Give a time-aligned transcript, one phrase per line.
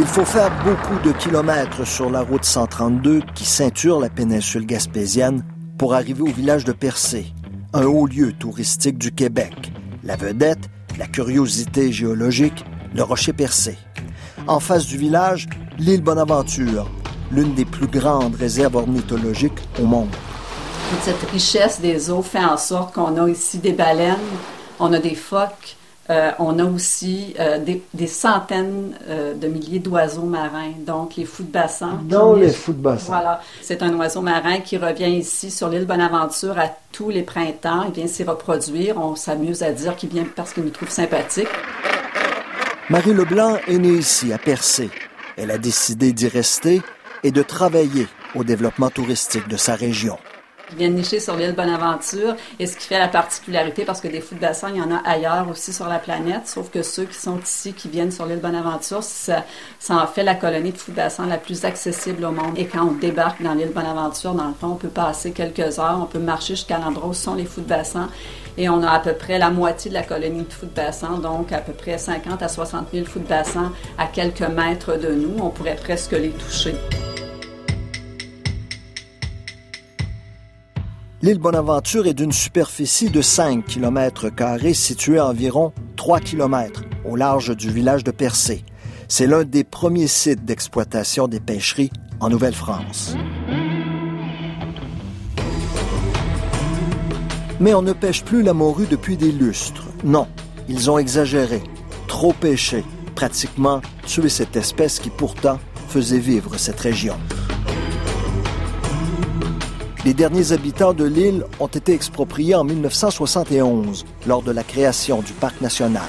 [0.00, 5.44] Il faut faire beaucoup de kilomètres sur la route 132 qui ceinture la péninsule gaspésienne
[5.76, 7.26] pour arriver au village de Percé,
[7.74, 9.70] un haut lieu touristique du Québec.
[10.02, 12.64] La vedette, la curiosité géologique,
[12.94, 13.76] le rocher percé.
[14.46, 16.90] En face du village, l'île Bonaventure,
[17.30, 20.16] l'une des plus grandes réserves ornithologiques au monde.
[21.02, 24.16] Cette richesse des eaux fait en sorte qu'on a ici des baleines,
[24.78, 25.76] on a des phoques,
[26.10, 31.44] euh, on a aussi euh, des, centaines euh, de milliers d'oiseaux marins, donc les fous
[31.44, 32.00] de bassin.
[32.02, 33.06] Dans les fous de bassin.
[33.06, 33.40] Voilà.
[33.62, 37.84] C'est un oiseau marin qui revient ici sur l'île Bonaventure à tous les printemps.
[37.86, 38.96] Il vient s'y reproduire.
[38.98, 41.46] On s'amuse à dire qu'il vient parce qu'il nous trouve sympathiques.
[42.88, 44.90] Marie Leblanc est née ici, à Percé.
[45.36, 46.82] Elle a décidé d'y rester
[47.22, 50.18] et de travailler au développement touristique de sa région
[50.70, 52.36] qui viennent nicher sur l'île Bonaventure.
[52.58, 54.90] Et ce qui fait la particularité, parce que des fous de bassin, il y en
[54.90, 58.26] a ailleurs aussi sur la planète, sauf que ceux qui sont ici, qui viennent sur
[58.26, 59.44] l'île Bonaventure, ça,
[59.78, 62.56] ça en fait la colonie de fous de bassin la plus accessible au monde.
[62.56, 65.98] Et quand on débarque dans l'île Bonaventure, dans le fond, on peut passer quelques heures,
[66.00, 68.08] on peut marcher jusqu'à l'endroit où sont les fous de bassin.
[68.56, 71.18] Et on a à peu près la moitié de la colonie de fous de bassin,
[71.18, 75.12] donc à peu près 50 à 60 000 fous de bassin à quelques mètres de
[75.12, 75.42] nous.
[75.42, 76.74] On pourrait presque les toucher.
[81.22, 84.30] L'île Bonaventure est d'une superficie de 5 km
[84.72, 88.64] située à environ 3 km au large du village de Percé.
[89.06, 91.90] C'est l'un des premiers sites d'exploitation des pêcheries
[92.20, 93.16] en Nouvelle-France.
[97.60, 99.88] Mais on ne pêche plus la morue depuis des lustres.
[100.02, 100.26] Non,
[100.70, 101.62] ils ont exagéré,
[102.06, 102.82] trop pêché,
[103.14, 107.18] pratiquement tué cette espèce qui pourtant faisait vivre cette région.
[110.02, 115.34] Les derniers habitants de l'île ont été expropriés en 1971 lors de la création du
[115.34, 116.08] parc national.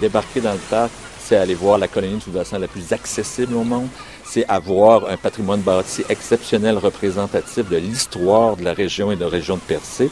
[0.00, 3.62] Débarquer dans le parc, c'est aller voir la colonie de sous-bassin la plus accessible au
[3.62, 3.86] monde.
[4.24, 9.30] C'est avoir un patrimoine bâti exceptionnel représentatif de l'histoire de la région et de la
[9.30, 10.10] région de Percé.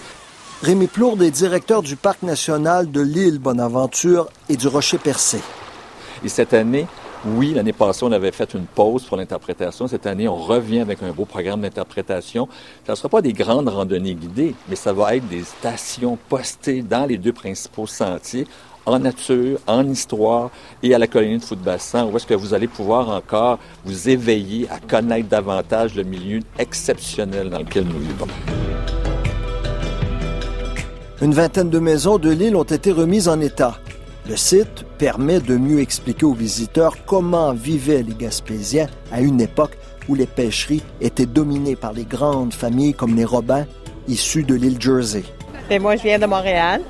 [0.62, 5.41] Rémi Plourde est directeur du parc national de l'île Bonaventure et du Rocher Percé.
[6.25, 6.87] Et cette année,
[7.25, 9.87] oui, l'année passée, on avait fait une pause pour l'interprétation.
[9.87, 12.49] Cette année, on revient avec un beau programme d'interprétation.
[12.84, 16.83] Ça ne sera pas des grandes randonnées guidées, mais ça va être des stations postées
[16.83, 18.47] dans les deux principaux sentiers
[18.87, 20.50] en nature, en histoire
[20.83, 24.09] et à la colonie de foot bassin, où est-ce que vous allez pouvoir encore vous
[24.09, 28.27] éveiller à connaître davantage le milieu exceptionnel dans lequel nous vivons.
[31.21, 33.78] Une vingtaine de maisons de l'île ont été remises en état.
[34.28, 39.77] Le site permet de mieux expliquer aux visiteurs comment vivaient les Gaspésiens à une époque
[40.09, 43.66] où les pêcheries étaient dominées par les grandes familles comme les Robins,
[44.06, 45.25] issus de l'île Jersey.
[45.69, 46.83] Et moi, je viens de Montréal.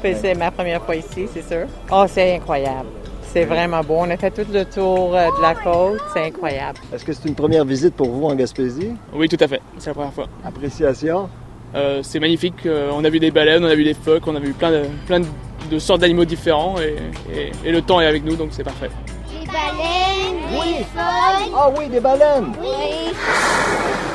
[0.00, 1.66] C'est ma première fois ici, c'est sûr.
[1.90, 2.88] Oh, c'est incroyable.
[3.32, 3.96] C'est vraiment beau.
[3.98, 6.00] On a fait tout le tour euh, de la côte.
[6.14, 6.78] C'est incroyable.
[6.94, 8.92] Est-ce que c'est une première visite pour vous en Gaspésie?
[9.12, 9.60] Oui, tout à fait.
[9.78, 10.28] C'est la première fois.
[10.44, 11.28] Appréciation?
[11.74, 12.64] Euh, c'est magnifique.
[12.64, 14.70] Euh, on a vu des baleines, on a vu des phoques, on a vu plein
[14.70, 15.26] de, plein de
[15.68, 18.90] de sortes d'animaux différents et, le temps est avec nous, donc c'est parfait.
[19.28, 20.78] Des baleines, oui.
[20.78, 22.52] des Ah oui, des baleines.
[22.60, 23.12] Oui.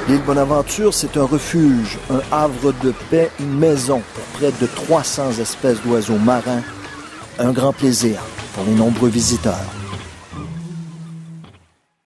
[0.08, 5.40] L'île Bonaventure, c'est un refuge, un havre de paix, une maison pour près de 300
[5.40, 6.64] espèces d'oiseaux marins.
[7.40, 8.20] Un grand plaisir
[8.54, 9.54] pour les nombreux visiteurs.